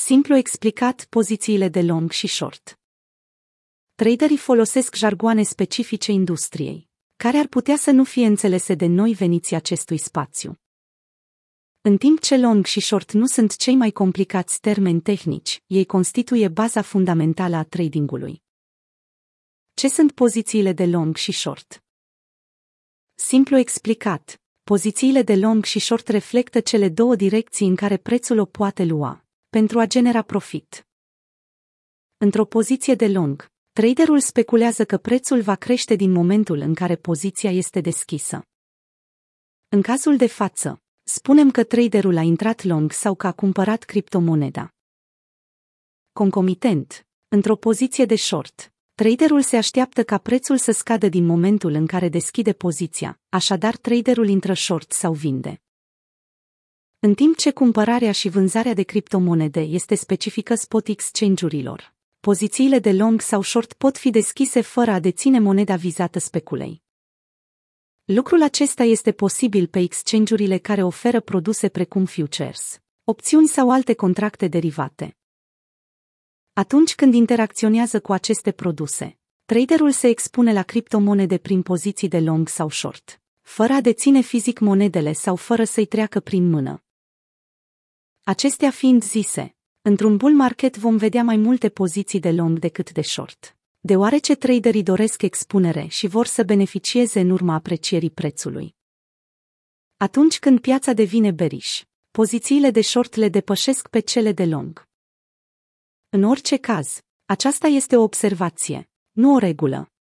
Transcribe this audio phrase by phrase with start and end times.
[0.00, 2.78] Simplu explicat, pozițiile de long și short.
[3.94, 9.54] Traderii folosesc jargoane specifice industriei, care ar putea să nu fie înțelese de noi veniți
[9.54, 10.58] acestui spațiu.
[11.80, 16.48] În timp ce long și short nu sunt cei mai complicați termeni tehnici, ei constituie
[16.48, 18.42] baza fundamentală a tradingului.
[19.74, 21.84] Ce sunt pozițiile de long și short?
[23.14, 28.44] Simplu explicat, pozițiile de long și short reflectă cele două direcții în care prețul o
[28.44, 30.86] poate lua, pentru a genera profit.
[32.16, 37.50] Într-o poziție de long, traderul speculează că prețul va crește din momentul în care poziția
[37.50, 38.42] este deschisă.
[39.68, 44.74] În cazul de față, spunem că traderul a intrat long sau că a cumpărat criptomoneda.
[46.12, 51.86] Concomitent, într-o poziție de short, Traderul se așteaptă ca prețul să scadă din momentul în
[51.86, 55.62] care deschide poziția, așadar traderul intră short sau vinde.
[57.00, 63.20] În timp ce cumpărarea și vânzarea de criptomonede este specifică spot exchange-urilor, pozițiile de long
[63.20, 66.82] sau short pot fi deschise fără a deține moneda vizată speculei.
[68.04, 74.48] Lucrul acesta este posibil pe exchange-urile care oferă produse precum futures, opțiuni sau alte contracte
[74.48, 75.16] derivate.
[76.52, 82.48] Atunci când interacționează cu aceste produse, traderul se expune la criptomonede prin poziții de long
[82.48, 86.82] sau short, fără a deține fizic monedele sau fără să-i treacă prin mână.
[88.28, 93.02] Acestea fiind zise, într-un bull market vom vedea mai multe poziții de long decât de
[93.02, 98.76] short, deoarece traderii doresc expunere și vor să beneficieze în urma aprecierii prețului.
[99.96, 104.88] Atunci când piața devine bearish, pozițiile de short le depășesc pe cele de long.
[106.08, 109.92] În orice caz, aceasta este o observație, nu o regulă.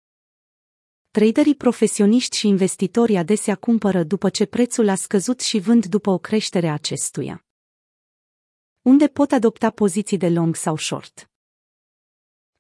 [1.11, 6.19] Traderii profesioniști și investitorii adesea cumpără după ce prețul a scăzut și vând după o
[6.19, 7.46] creștere a acestuia.
[8.87, 11.31] Unde pot adopta poziții de long sau short?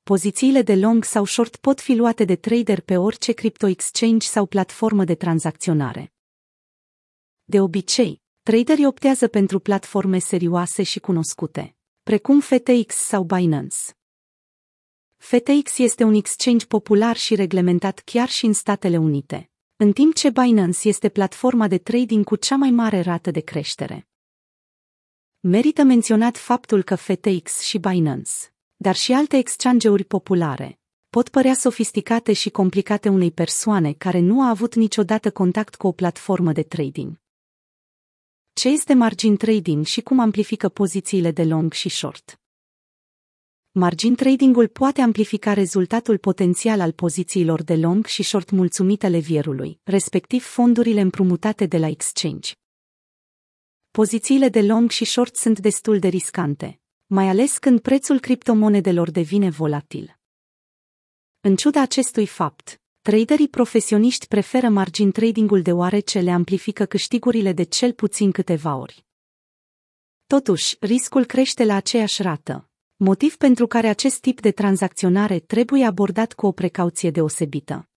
[0.02, 4.46] Pozițiile de long sau short pot fi luate de trader pe orice crypto exchange sau
[4.46, 6.12] platformă de tranzacționare.
[7.44, 13.76] De obicei, traderii optează pentru platforme serioase și cunoscute precum FTX sau Binance.
[15.16, 20.30] FTX este un exchange popular și reglementat chiar și în Statele Unite, în timp ce
[20.30, 24.08] Binance este platforma de trading cu cea mai mare rată de creștere.
[25.48, 28.30] Merită menționat faptul că FTX și Binance,
[28.76, 30.78] dar și alte exchange-uri populare,
[31.10, 35.92] pot părea sofisticate și complicate unei persoane care nu a avut niciodată contact cu o
[35.92, 37.20] platformă de trading.
[38.52, 42.40] Ce este margin trading și cum amplifică pozițiile de long și short?
[43.70, 50.42] Margin tradingul poate amplifica rezultatul potențial al pozițiilor de long și short mulțumită levierului, respectiv
[50.42, 52.52] fondurile împrumutate de la exchange.
[53.96, 59.50] Pozițiile de long și short sunt destul de riscante, mai ales când prețul criptomonedelor devine
[59.50, 60.18] volatil.
[61.40, 67.92] În ciuda acestui fapt, Traderii profesioniști preferă margin tradingul deoarece le amplifică câștigurile de cel
[67.92, 69.06] puțin câteva ori.
[70.26, 76.32] Totuși, riscul crește la aceeași rată, motiv pentru care acest tip de tranzacționare trebuie abordat
[76.32, 77.88] cu o precauție deosebită.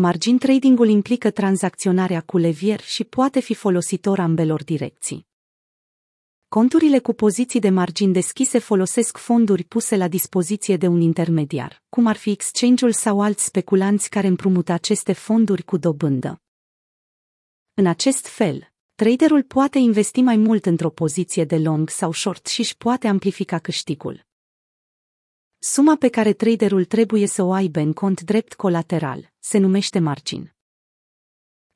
[0.00, 5.26] Margin tradingul implică tranzacționarea cu levier și poate fi folositor ambelor direcții.
[6.48, 12.06] Conturile cu poziții de margin deschise folosesc fonduri puse la dispoziție de un intermediar, cum
[12.06, 16.42] ar fi exchange-ul sau alți speculanți care împrumută aceste fonduri cu dobândă.
[17.74, 22.60] În acest fel, traderul poate investi mai mult într-o poziție de long sau short și
[22.60, 24.27] își poate amplifica câștigul.
[25.60, 30.54] Suma pe care traderul trebuie să o aibă în cont drept colateral se numește margin.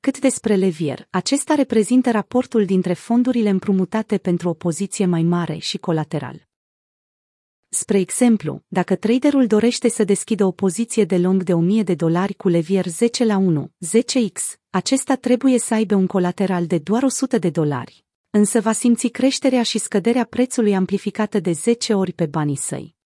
[0.00, 5.78] Cât despre levier, acesta reprezintă raportul dintre fondurile împrumutate pentru o poziție mai mare și
[5.78, 6.48] colateral.
[7.68, 12.34] Spre exemplu, dacă traderul dorește să deschidă o poziție de long de 1000 de dolari
[12.34, 17.38] cu levier 10 la 1, 10x, acesta trebuie să aibă un colateral de doar 100
[17.38, 18.04] de dolari.
[18.30, 23.00] Însă va simți creșterea și scăderea prețului amplificată de 10 ori pe banii săi.